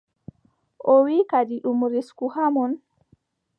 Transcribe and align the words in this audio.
O 0.91 0.93
wiʼi 1.05 1.23
kadi 1.31 1.55
ɗum 1.63 1.79
risku 1.93 2.25
haa 2.33 2.49
mon. 2.55 2.71